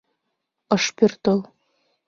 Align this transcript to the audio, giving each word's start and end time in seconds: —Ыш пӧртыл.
—Ыш 0.75 0.85
пӧртыл. 0.95 1.39